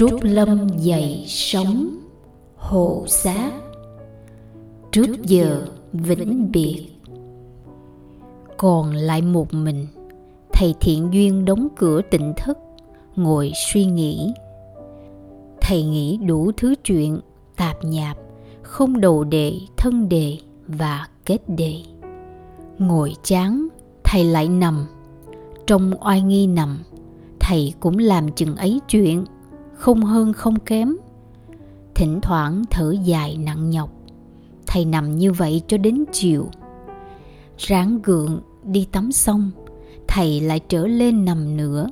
[0.00, 1.98] trúc lâm dậy sống,
[2.56, 3.50] hộ xác.
[4.92, 6.86] Trước giờ vĩnh biệt.
[8.56, 9.86] Còn lại một mình,
[10.52, 12.58] thầy thiện duyên đóng cửa tỉnh thức
[13.16, 14.32] ngồi suy nghĩ.
[15.60, 17.20] Thầy nghĩ đủ thứ chuyện,
[17.56, 18.16] tạp nhạp,
[18.62, 21.74] không đầu đề, thân đề và kết đề.
[22.78, 23.68] Ngồi chán,
[24.04, 24.86] thầy lại nằm.
[25.66, 26.78] Trong oai nghi nằm,
[27.40, 29.24] thầy cũng làm chừng ấy chuyện
[29.80, 30.96] không hơn không kém.
[31.94, 33.90] Thỉnh thoảng thở dài nặng nhọc.
[34.66, 36.46] Thầy nằm như vậy cho đến chiều.
[37.58, 39.50] Ráng gượng, đi tắm xong,
[40.08, 41.86] thầy lại trở lên nằm nữa,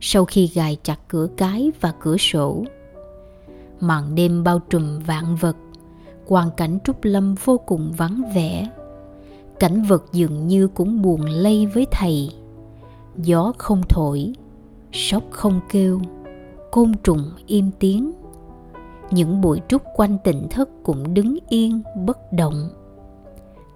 [0.00, 2.64] sau khi gài chặt cửa cái và cửa sổ.
[3.80, 5.56] Màn đêm bao trùm vạn vật,
[6.26, 8.68] quang cảnh trúc lâm vô cùng vắng vẻ.
[9.60, 12.30] Cảnh vật dường như cũng buồn lây với thầy.
[13.16, 14.32] Gió không thổi,
[14.92, 16.00] sóc không kêu
[16.74, 18.12] côn trùng im tiếng.
[19.10, 22.68] Những bụi trúc quanh tỉnh thất cũng đứng yên, bất động.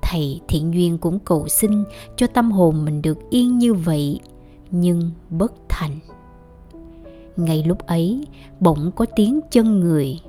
[0.03, 1.85] Thầy thiện duyên cũng cầu xin
[2.17, 4.21] cho tâm hồn mình được yên như vậy,
[4.71, 5.99] nhưng bất thành.
[7.37, 8.27] Ngay lúc ấy,
[8.61, 10.21] bỗng có tiếng chân người.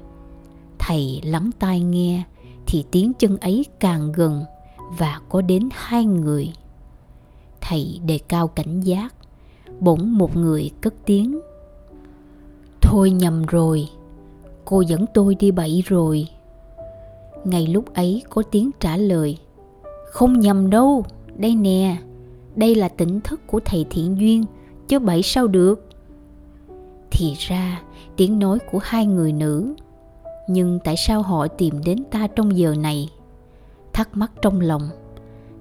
[0.80, 2.24] Thầy lắng tai nghe,
[2.68, 4.44] thì tiếng chân ấy càng gần
[4.98, 6.54] và có đến hai người.
[7.62, 9.14] Thầy đề cao cảnh giác,
[9.80, 11.40] bỗng một người cất tiếng
[12.90, 13.90] thôi nhầm rồi,
[14.66, 16.28] cô dẫn tôi đi bậy rồi.
[17.44, 19.38] Ngay lúc ấy có tiếng trả lời,
[20.12, 21.98] không nhầm đâu, đây nè,
[22.56, 24.46] đây là tỉnh thức của thầy thiện duyên,
[24.88, 25.88] chứ bậy sao được?
[27.12, 27.82] Thì ra,
[28.16, 29.74] tiếng nói của hai người nữ.
[30.48, 33.10] Nhưng tại sao họ tìm đến ta trong giờ này?
[33.94, 34.90] Thắc mắc trong lòng,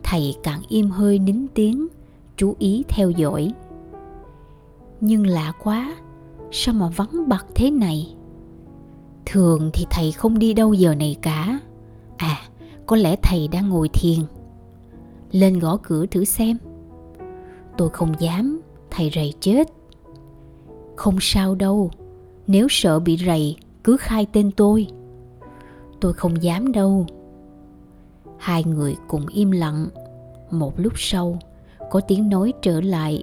[0.03, 1.87] thầy càng im hơi nín tiếng,
[2.37, 3.53] chú ý theo dõi.
[5.01, 5.97] Nhưng lạ quá
[6.51, 8.15] sao mà vắng bặt thế này?
[9.27, 11.61] Thường thì thầy không đi đâu giờ này cả.
[12.17, 12.49] À
[12.89, 14.19] có lẽ thầy đang ngồi thiền.
[15.31, 16.57] Lên gõ cửa thử xem.
[17.77, 19.69] Tôi không dám, thầy rầy chết.
[20.97, 21.91] Không sao đâu,
[22.47, 24.87] nếu sợ bị rầy, cứ khai tên tôi.
[26.01, 27.07] Tôi không dám đâu.
[28.39, 29.89] Hai người cùng im lặng.
[30.51, 31.39] Một lúc sau,
[31.91, 33.23] có tiếng nói trở lại.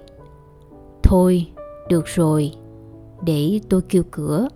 [1.02, 1.46] Thôi,
[1.88, 2.52] được rồi
[3.26, 4.48] để tôi kêu cửa.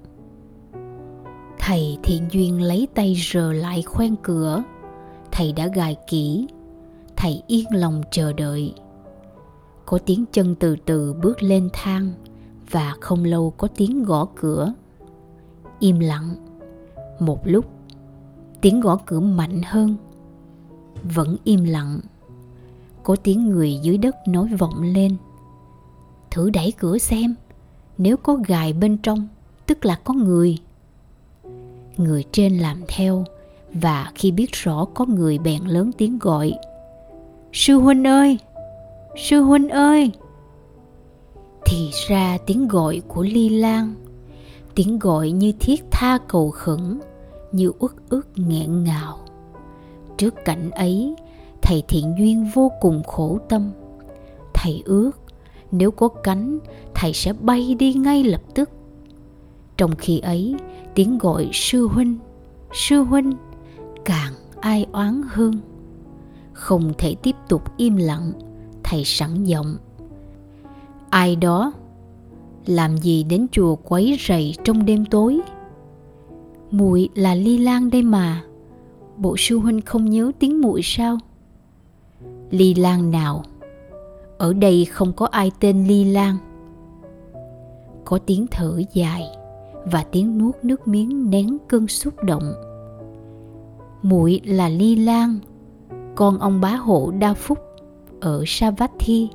[1.59, 4.63] Thầy thiện duyên lấy tay rờ lại khoen cửa.
[5.33, 6.47] Thầy đã gài kỹ.
[7.17, 8.75] Thầy yên lòng chờ đợi.
[9.87, 12.13] Có tiếng chân từ từ bước lên thang
[12.71, 14.73] và không lâu có tiếng gõ cửa.
[15.79, 16.35] Im lặng.
[17.19, 17.65] Một lúc,
[18.61, 19.97] tiếng gõ cửa mạnh hơn.
[21.15, 22.01] Vẫn im lặng.
[23.03, 25.17] Có tiếng người dưới đất nói vọng lên.
[26.31, 27.35] Thử đẩy cửa xem
[28.03, 29.29] nếu có gài bên trong,
[29.67, 30.59] tức là có người.
[31.97, 33.25] Người trên làm theo,
[33.73, 36.53] và khi biết rõ có người bèn lớn tiếng gọi,
[37.53, 38.39] sư huynh ơi!
[39.17, 40.11] Sư huynh ơi!
[41.67, 43.95] Thì ra tiếng gọi của ly lan,
[44.75, 47.01] tiếng gọi như thiết tha cầu khẩn,
[47.53, 49.19] như uất ức nghẹn ngào.
[50.17, 51.15] Trước cảnh ấy,
[51.63, 53.71] thầy thiện duyên vô cùng khổ tâm.
[54.55, 55.11] Thầy ước
[55.73, 56.59] nếu có cánh,
[56.95, 58.71] thầy sẽ bay đi ngay lập tức.
[59.77, 60.55] Trong khi ấy,
[60.95, 62.19] tiếng gọi sư huynh
[62.73, 63.33] sư huynh,
[64.05, 65.55] càng ai oán hơn.
[66.53, 68.33] Không thể tiếp tục im lặng,
[68.83, 69.77] thầy sẵn giọng.
[71.11, 71.73] Ai đó,
[72.67, 75.41] làm gì đến chùa quấy rầy trong đêm tối?
[76.71, 78.45] Muội là ly lan đây mà,
[79.17, 81.19] bộ sư huynh không nhớ tiếng muội sao?
[82.51, 83.43] Ly lan nào?
[84.41, 86.37] Ở đây không có ai tên ly lan
[88.05, 89.27] có tiếng thở dài
[89.85, 92.53] và tiếng nuốt nước miếng nén cơn xúc động
[94.03, 95.39] muội là ly lan
[96.15, 97.59] con ông bá hộ đa phúc
[98.21, 99.29] ở Savatthi.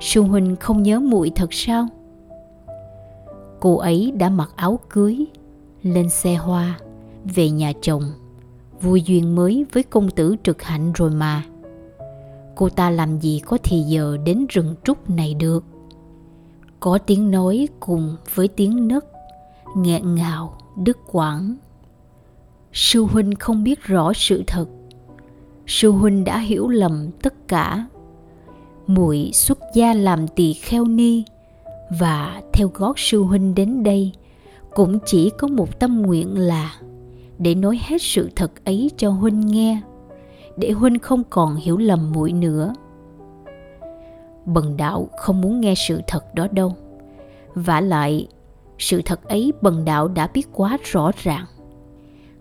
[0.00, 1.88] Sư huynh không nhớ muội thật sao?
[3.60, 5.26] Cô ấy đã mặc áo cưới,
[5.82, 6.78] lên xe hoa,
[7.24, 8.02] về nhà chồng,
[8.80, 11.42] vui duyên mới với công tử trực hạnh rồi mà.
[12.56, 15.64] Cô ta làm gì có thì giờ đến rừng trúc này được?
[16.80, 19.04] Có tiếng nói cùng với tiếng nấc,
[19.76, 21.56] nghẹn ngào, đứt quãng.
[22.72, 24.66] Sư huynh không biết rõ sự thật.
[25.66, 27.86] Sư huynh đã hiểu lầm tất cả
[28.86, 31.24] muội xuất gia làm tỳ kheo ni
[32.00, 34.12] và theo gót sư huynh đến đây
[34.74, 36.74] cũng chỉ có một tâm nguyện là
[37.38, 39.80] để nói hết sự thật ấy cho huynh nghe
[40.56, 42.74] để huynh không còn hiểu lầm muội nữa.
[44.46, 46.72] Bần đạo không muốn nghe sự thật đó đâu.
[47.54, 48.26] Vả lại,
[48.78, 51.44] sự thật ấy bần đạo đã biết quá rõ ràng.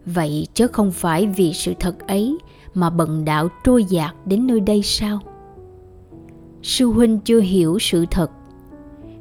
[0.05, 2.37] Vậy chớ không phải vì sự thật ấy
[2.73, 5.19] mà bần đạo trôi dạt đến nơi đây sao?
[6.61, 8.31] Sư huynh chưa hiểu sự thật.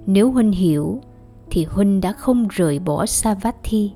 [0.06, 1.00] Nếu huynh hiểu,
[1.50, 3.92] thì huynh đã không rời bỏ sa vát thi.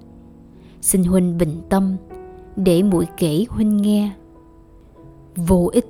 [0.80, 1.96] Xin huynh bình tâm
[2.56, 4.12] để mũi kể huynh nghe.
[5.46, 5.87] Vô ích,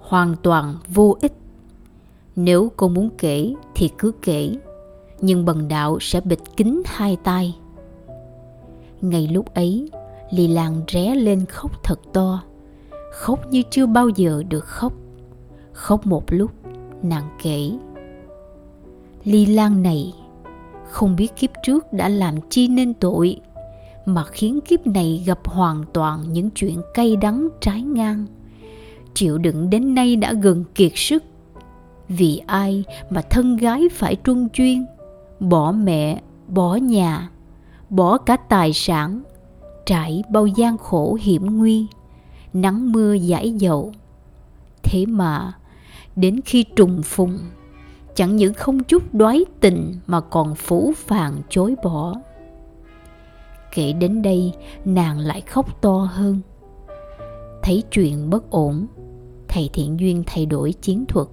[0.00, 1.32] hoàn toàn vô ích.
[2.36, 4.56] Nếu cô muốn kể thì cứ kể,
[5.20, 7.56] nhưng bần đạo sẽ bịt kín hai tay.
[9.00, 9.90] Ngay lúc ấy,
[10.30, 12.42] Lì Lan ré lên khóc thật to,
[13.12, 14.92] khóc như chưa bao giờ được khóc.
[15.72, 16.50] Khóc một lúc,
[17.02, 17.70] nàng kể.
[19.24, 20.14] Ly Lan này
[20.90, 23.40] không biết kiếp trước đã làm chi nên tội
[24.04, 28.26] mà khiến kiếp này gặp hoàn toàn những chuyện cay đắng trái ngang
[29.14, 31.24] chịu đựng đến nay đã gần kiệt sức.
[32.08, 34.86] Vì ai mà thân gái phải trung chuyên?
[35.40, 37.30] Bỏ mẹ, bỏ nhà,
[37.90, 39.22] bỏ cả tài sản,
[39.86, 41.86] trải bao gian khổ hiểm nguy,
[42.52, 43.92] nắng mưa giải dầu
[44.90, 45.52] thế mà,
[46.16, 47.38] đến khi trùng phùng,
[48.14, 52.14] chẳng những không chút đoái tình mà còn phủ phàng chối bỏ.
[53.74, 54.52] Kể đến đây,
[54.84, 56.40] nàng lại khóc to hơn.
[57.62, 58.86] Thấy chuyện bất ổn
[59.50, 61.26] thầy thiện duyên thay đổi chiến thuật.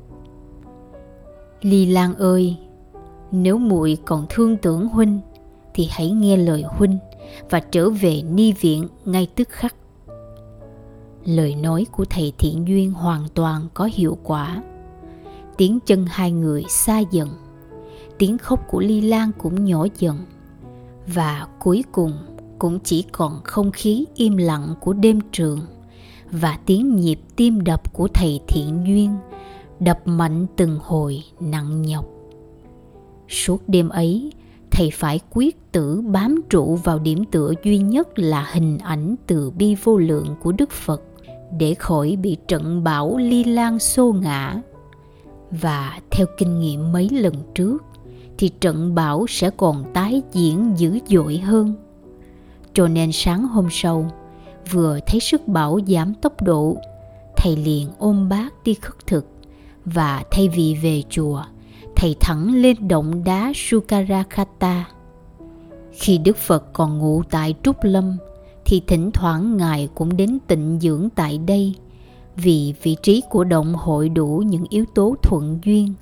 [1.61, 2.57] Ly lan ơi,
[3.31, 5.19] nếu muội còn thương tưởng huynh,
[5.73, 6.97] thì hãy nghe lời huynh
[7.49, 9.75] và trở về ni viện ngay tức khắc.
[11.25, 14.63] Lời nói của thầy thiện duyên hoàn toàn có hiệu quả.
[15.57, 17.29] Tiếng chân hai người xa dần,
[18.17, 20.17] tiếng khóc của ly lan cũng nhỏ dần,
[21.07, 22.13] và cuối cùng
[22.59, 25.59] cũng chỉ còn không khí im lặng của đêm trường
[26.31, 29.15] và tiếng nhịp tim đập của thầy thiện duyên
[29.79, 32.05] đập mạnh từng hồi nặng nhọc.
[33.29, 34.31] Suốt đêm ấy,
[34.71, 39.51] thầy phải quyết tử bám trụ vào điểm tựa duy nhất là hình ảnh từ
[39.51, 41.01] bi vô lượng của đức phật
[41.57, 44.61] để khỏi bị trận bão ly lan xô ngã.
[45.51, 47.83] Và theo kinh nghiệm mấy lần trước,
[48.37, 51.73] thì trận bão sẽ còn tái diễn dữ dội hơn.
[52.73, 54.11] Cho nên sáng hôm sau
[54.71, 56.77] vừa thấy sức bão giảm tốc độ.
[57.37, 59.25] Thầy liền ôm bác đi khất thực
[59.85, 61.43] và thay vì về chùa,
[61.95, 64.85] thầy thẳng lên động đá Sukarakata.
[65.91, 68.17] Khi Đức Phật còn ngủ tại Trúc Lâm,
[68.65, 71.75] thì thỉnh thoảng Ngài cũng đến tịnh dưỡng tại đây
[72.35, 75.93] vì vị trí của động hội đủ những yếu tố thuận duyên.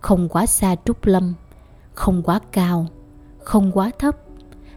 [0.00, 1.34] Không quá xa trúc lâm,
[1.94, 2.86] không quá cao,
[3.38, 4.16] không quá thấp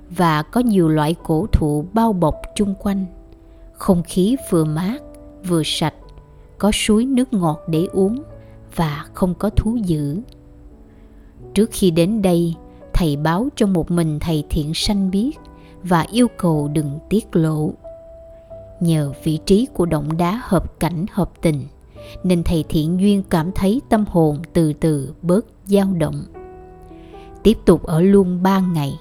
[0.10, 3.06] và có nhiều loại cổ thụ bao bọc chung quanh
[3.82, 5.04] không khí vừa mát,
[5.48, 5.94] vừa sạch,
[6.58, 8.24] có suối nước ngọt để uống
[8.76, 10.22] và không có thú dữ.
[11.54, 12.56] Trước khi đến đây,
[12.94, 15.32] thầy báo cho một mình thầy thiện sanh biết
[15.84, 17.72] và yêu cầu đừng tiết lộ.
[18.80, 21.68] Nhờ vị trí của động đá hợp cảnh hợp tình,
[22.24, 26.24] nên thầy thiện duyên cảm thấy tâm hồn từ từ bớt dao động.
[27.44, 29.00] Tiếp tục ở luôn ba ngày,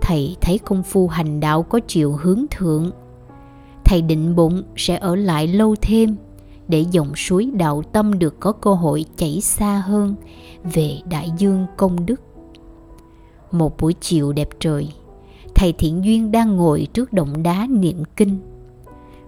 [0.00, 2.90] thầy thấy công phu hành đạo có chiều hướng thượng
[3.86, 6.16] thầy định bụng sẽ ở lại lâu thêm
[6.68, 10.14] để dòng suối đạo tâm được có cơ hội chảy xa hơn
[10.64, 12.20] về đại dương công đức.
[13.50, 14.88] Một buổi chiều đẹp trời,
[15.54, 18.38] thầy thiện duyên đang ngồi trước động đá niệm kinh.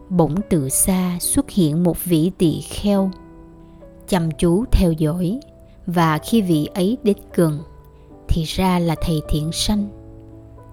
[0.09, 3.11] Bỗng từ xa xuất hiện một vị tỳ kheo,
[4.09, 5.40] chăm chú theo dõi,
[5.87, 7.59] và khi vị ấy đến gần
[8.28, 9.88] thì ra là thầy thiện sanh.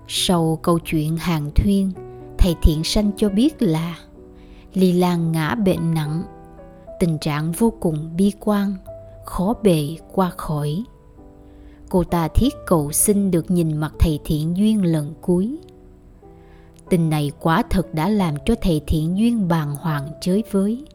[0.08, 1.92] Sau câu chuyện hàng thuyên
[2.46, 3.98] thầy thiện sanh cho biết là
[4.74, 6.24] ly lan ngã bệnh nặng,
[7.00, 8.74] tình trạng vô cùng bi quan,
[9.26, 10.84] khó bề qua khỏi
[11.90, 15.58] cô ta thiết cầu xin được nhìn mặt thầy thiện duyên lần cuối
[16.90, 20.86] Tình này quả thật đã làm cho thầy thiện duyên bàng hoàng chới với.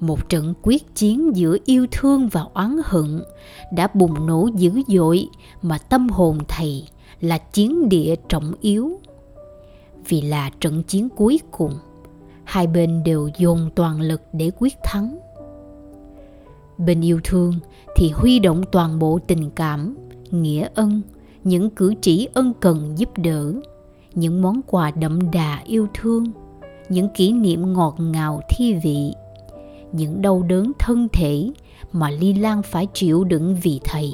[0.00, 3.22] Một trận quyết chiến giữa yêu thương và oán hận
[3.72, 5.28] đã bùng nổ dữ dội
[5.62, 6.84] mà tâm hồn thầy
[7.20, 9.00] là chiến địa trọng yếu.
[10.08, 11.72] Vì là trận chiến cuối cùng,
[12.44, 15.18] hai bên đều dồn toàn lực để quyết thắng.
[16.78, 17.54] Bên yêu thương
[17.96, 19.96] thì huy động toàn bộ tình cảm,
[20.30, 21.02] nghĩa ân,
[21.44, 23.52] những cử chỉ ân cần giúp đỡ
[24.14, 26.24] những món quà đậm đà yêu thương
[26.88, 29.12] những kỷ niệm ngọt ngào thi vị
[29.92, 31.50] những đau đớn thân thể
[31.92, 34.12] mà ly lan phải chịu đựng vì thầy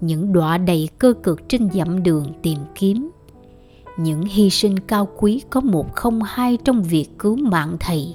[0.00, 3.10] những đọa đầy cơ cực trên dặm đường tìm kiếm
[4.02, 8.14] những hy sinh cao quý có một không hai trong việc cứu mạng thầy.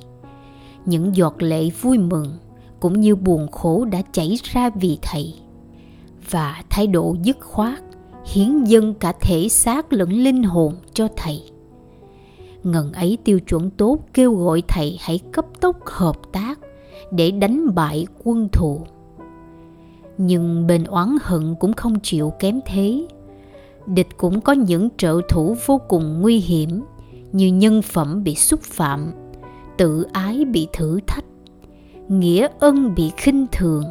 [0.85, 2.37] Những giọt lệ vui mừng
[2.79, 5.33] cũng như buồn khổ đã chảy ra vì thầy.
[6.29, 7.79] Và thái độ dứt khoát
[8.33, 11.43] hiến dâng cả thể xác lẫn linh hồn cho thầy.
[12.63, 16.59] Ngần ấy tiêu chuẩn tốt kêu gọi thầy hãy cấp tốc hợp tác
[17.11, 18.81] để đánh bại quân thù.
[20.17, 23.07] Nhưng bên oán hận cũng không chịu kém thế
[23.85, 26.83] địch cũng có những trợ thủ vô cùng nguy hiểm,
[27.31, 29.11] như nhân phẩm bị xúc phạm,
[29.77, 31.25] tự ái bị thử thách,
[32.07, 33.83] nghĩa ân bị khinh thường,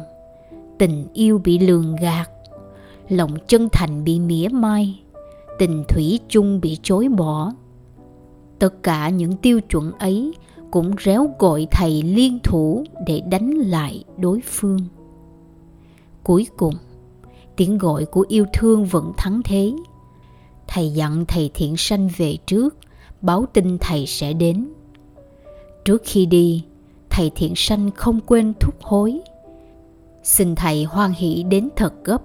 [0.77, 2.29] tình yêu bị lường gạt,
[3.09, 4.99] lòng chân thành bị mỉa mai,
[5.59, 7.51] tình thủy chung bị chối bỏ.
[8.59, 10.33] Tất cả những tiêu chuẩn ấy
[10.71, 14.79] cũng réo gọi thầy liên thủ để đánh lại đối phương.
[16.23, 16.73] Cuối cùng
[17.57, 19.73] tiếng gọi của yêu thương vẫn thắng thế.
[20.67, 22.77] Thầy dặn thầy thiện sanh về trước,
[23.21, 24.67] báo tin thầy sẽ đến.
[25.85, 26.63] Trước khi đi,
[27.09, 29.19] thầy thiện sanh không quên thúc hối.
[30.23, 32.21] Xin thầy hoan hỷ đến thật gấp,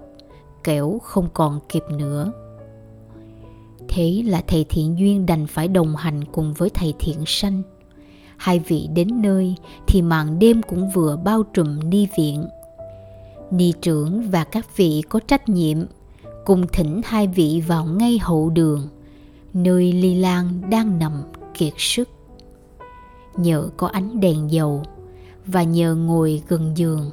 [0.64, 2.32] kẻo không còn kịp nữa.
[3.88, 7.62] Thế là thầy thiện duyên đành phải đồng hành cùng với thầy thiện sanh.
[8.37, 9.54] Hai vị đến nơi
[9.87, 12.46] thì màn đêm cũng vừa bao trùm ni viện
[13.50, 15.78] ni trưởng và các vị có trách nhiệm,
[16.45, 18.88] cùng thỉnh hai vị vào ngay hậu đường,
[19.54, 21.12] nơi ly lan đang nằm
[21.54, 22.09] kiệt sức.
[23.37, 24.83] Nhờ có ánh đèn dầu
[25.47, 27.11] và nhờ ngồi gần giường,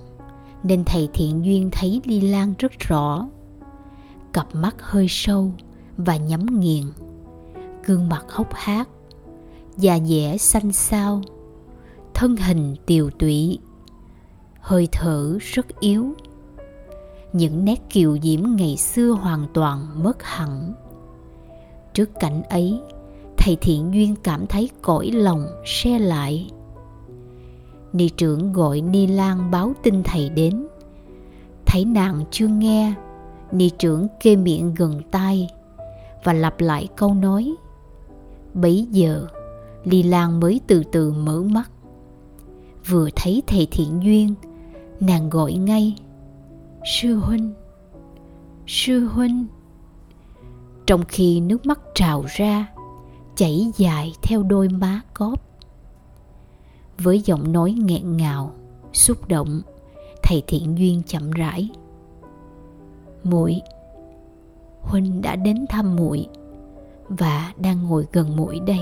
[0.63, 3.27] nên thầy thiện duyên thấy ly lan rất rõ.
[4.33, 5.51] Cặp mắt hơi sâu
[5.97, 6.83] và nhắm nghiền,
[7.85, 8.89] gương mặt hốc hác,
[9.77, 11.21] da dẻ xanh xao,
[12.13, 13.59] thân hình tiều tụy,
[14.59, 16.13] hơi thở rất yếu
[17.37, 20.73] những nét kiều diễm ngày xưa hoàn toàn mất hẳn.
[21.93, 22.81] Trước cảnh ấy,
[23.37, 26.51] thầy thiện duyên cảm thấy cõi lòng xe lại.
[27.93, 30.67] Ni trưởng gọi ni lan báo tin thầy đến.
[31.65, 32.93] Thấy nàng chưa nghe,
[33.51, 35.49] ni trưởng kê miệng gần tai
[36.23, 37.55] và lặp lại câu nói.
[38.53, 39.27] Bấy giờ
[39.85, 41.71] ni lan mới từ từ mở mắt.
[42.87, 44.35] Vừa thấy thầy thiện duyên,
[44.99, 45.95] nàng gọi ngay
[46.89, 47.53] sư huynh
[48.67, 49.45] sư huynh.
[50.85, 52.67] Trong khi nước mắt trào ra,
[53.35, 55.41] chảy dài theo đôi má cóp.
[56.97, 58.51] Với giọng nói nghẹn ngào,
[58.93, 59.61] xúc động,
[60.23, 61.69] thầy thiện duyên chậm rãi.
[63.23, 63.61] Muội,
[64.81, 66.27] huynh đã đến thăm muội
[67.09, 68.81] và đang ngồi gần muội đây.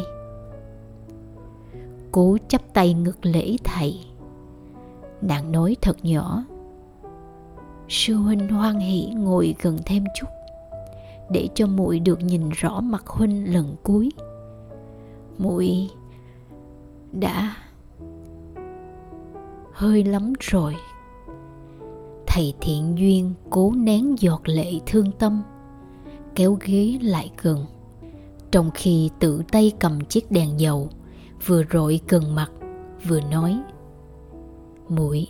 [2.12, 4.00] Cố chắp tay ngực lễ thầy.
[5.22, 6.44] Nàng nói thật nhỏ
[7.90, 10.28] sư huynh hoan hỷ ngồi gần thêm chút,
[11.30, 14.12] để cho muội được nhìn rõ mặt huynh lần cuối.
[15.38, 15.90] Muội
[17.12, 17.56] đã
[19.74, 20.76] hơi lắm rồi.
[22.28, 25.44] Thầy thiện duyên cố nén giọt lệ thương tâm,
[26.36, 27.66] kéo ghế lại gần,
[28.52, 30.90] trong khi tự tay cầm chiếc đèn dầu
[31.46, 32.52] vừa rọi gần mặt,
[33.08, 33.60] vừa nói,
[34.90, 35.28] muội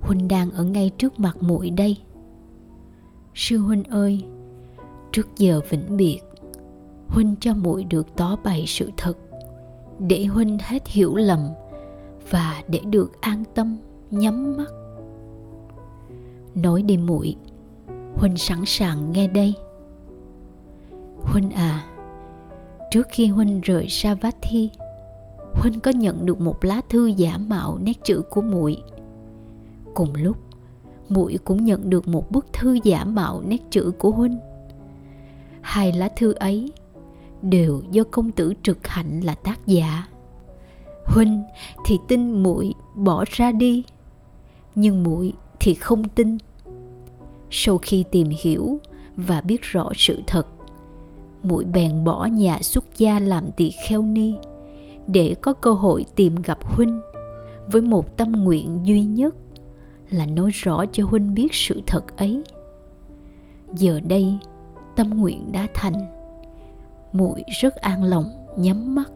[0.00, 1.96] huynh đang ở ngay trước mặt muội đây.
[3.34, 4.24] Sư huynh ơi,
[5.12, 6.20] trước giờ vĩnh biệt
[7.08, 9.18] huynh cho muội được tỏ bày sự thật,
[9.98, 11.48] để huynh hết hiểu lầm
[12.30, 13.76] và để được an tâm,
[14.10, 14.70] nhắm mắt.
[16.54, 17.36] Nói đi muội
[18.14, 19.54] huynh sẵn sàng nghe đây.
[21.22, 21.86] Huynh à
[22.90, 24.70] trước khi huynh rời Savatthi
[25.54, 28.82] huynh có nhận được một lá thư giả mạo nét chữ của muội
[29.94, 30.36] cùng lúc
[31.08, 34.38] muội cũng nhận được một bức thư giả mạo nét chữ của huynh
[35.60, 36.72] hai lá thư ấy
[37.42, 40.08] đều do công tử trực hạnh là tác giả.
[41.06, 41.42] Huynh
[41.84, 43.84] thì tin muội bỏ ra đi,
[44.74, 46.38] nhưng muội thì không tin.
[47.50, 48.78] Sau khi tìm hiểu
[49.16, 50.46] và biết rõ sự thật
[51.42, 54.34] muội bèn bỏ nhà xuất gia làm tỳ kheo ni
[55.06, 57.00] để có cơ hội tìm gặp huynh
[57.72, 59.34] với một tâm nguyện duy nhất
[60.10, 62.42] là nói rõ cho huynh biết sự thật ấy.
[63.74, 64.38] Giờ đây,
[64.96, 66.06] tâm nguyện đã thành.
[67.12, 68.24] Muội rất an lòng
[68.56, 69.10] nhắm mắt.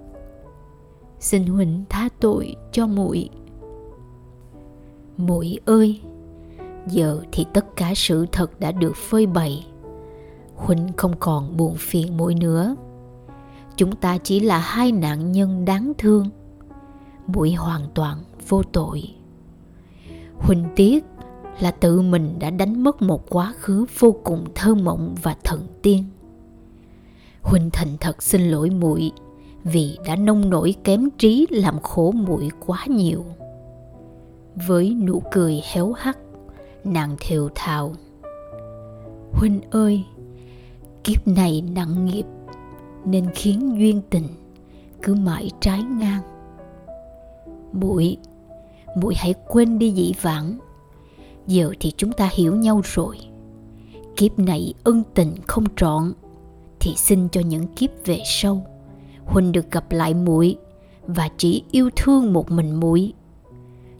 [1.20, 3.28] Xin huynh tha tội cho muội.
[5.16, 6.00] Muội ơi,
[6.86, 9.66] giờ thì tất cả sự thật đã được phơi bày.
[10.56, 12.76] Huynh không còn buồn phiền muội nữa.
[13.76, 16.30] Chúng ta chỉ là hai nạn nhân đáng thương.
[17.26, 19.02] Muội hoàn toàn vô tội.
[20.38, 21.04] Huỳnh tiếc
[21.60, 25.66] là tự mình đã đánh mất một quá khứ vô cùng thơ mộng và thần
[25.82, 26.04] tiên.
[27.42, 29.12] Huỳnh thành thật xin lỗi muội
[29.64, 33.24] vì đã nông nổi kém trí làm khổ muội quá nhiều.
[34.66, 36.18] Với nụ cười héo hắt,
[36.84, 37.92] nàng thều thào
[39.34, 40.04] huynh ơi,
[41.04, 42.24] kiếp này nặng nghiệp
[43.04, 44.28] nên khiến duyên tình
[45.02, 46.22] cứ mãi trái ngang.
[47.72, 48.16] Muội
[48.96, 50.58] muội hãy quên đi dĩ vãng.
[51.46, 53.18] Giờ thì chúng ta hiểu nhau rồi.
[54.16, 56.12] Kiếp này ân tình không trọn,
[56.80, 58.66] thì xin cho những kiếp về sau.
[59.24, 60.56] Huynh được gặp lại muội
[61.06, 63.12] và chỉ yêu thương một mình muội.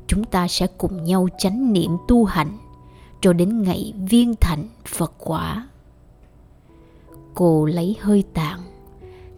[0.06, 2.58] Chúng ta sẽ cùng nhau chánh niệm tu hành
[3.20, 5.68] cho đến ngày viên thành phật quả.
[7.34, 8.60] Cô lấy hơi tàn,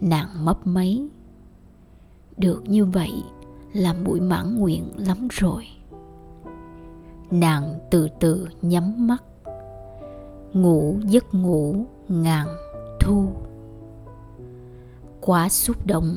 [0.01, 1.07] nàng mấp máy.
[2.37, 3.11] Được như vậy
[3.73, 5.67] là mũi mãn nguyện lắm rồi.
[7.31, 9.23] Nàng từ từ nhắm mắt,
[10.53, 11.75] ngủ giấc ngủ
[12.07, 12.47] ngàn
[12.99, 13.27] thu.
[15.21, 16.15] Quá xúc động,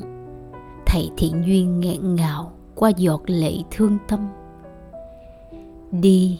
[0.85, 4.27] thầy thiện duyên nghẹn ngào qua giọt lệ thương tâm.
[5.91, 6.39] Đi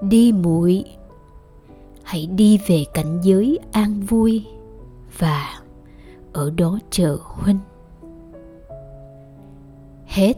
[0.00, 0.84] đi muội,
[2.02, 4.46] hãy đi về cảnh giới an vui
[5.18, 5.60] và
[6.32, 7.58] ở đó chờ huynh
[10.16, 10.34] hết.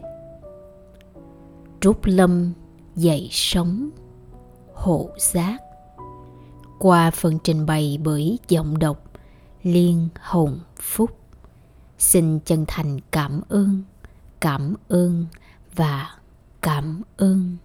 [1.81, 2.53] Trúc lâm
[2.97, 3.91] dậy sống
[4.75, 5.59] hộ giác.
[6.79, 9.05] Qua phần trình bày bởi giọng đọc
[9.63, 11.11] liên hồng phúc.
[11.99, 13.83] Xin chân thành cảm ơn
[14.41, 15.27] cảm ơn
[15.75, 16.11] và
[16.63, 17.57] cảm ơn.